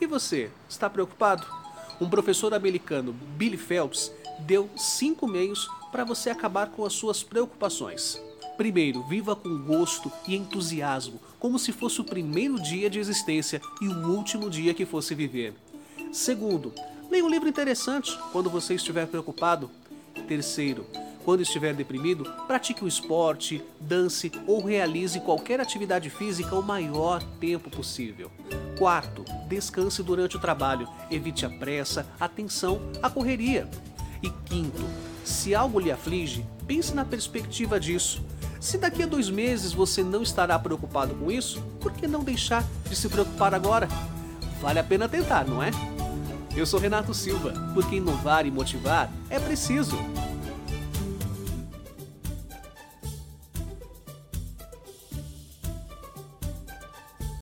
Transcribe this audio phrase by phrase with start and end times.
[0.00, 1.44] E você, está preocupado?
[2.00, 8.22] Um professor americano, Billy Phelps, deu cinco meios para você acabar com as suas preocupações.
[8.56, 13.88] Primeiro, viva com gosto e entusiasmo, como se fosse o primeiro dia de existência e
[13.88, 15.54] o último dia que fosse viver.
[16.12, 16.72] Segundo,
[17.10, 19.68] leia um livro interessante quando você estiver preocupado.
[20.28, 20.86] Terceiro,
[21.28, 27.68] quando estiver deprimido, pratique um esporte, dance ou realize qualquer atividade física o maior tempo
[27.68, 28.30] possível.
[28.78, 33.68] Quarto, descanse durante o trabalho, evite a pressa, a tensão, a correria.
[34.22, 34.82] E quinto,
[35.22, 38.24] se algo lhe aflige, pense na perspectiva disso.
[38.58, 42.64] Se daqui a dois meses você não estará preocupado com isso, por que não deixar
[42.88, 43.86] de se preocupar agora?
[44.62, 45.72] Vale a pena tentar, não é?
[46.56, 49.98] Eu sou Renato Silva, porque inovar e motivar é preciso.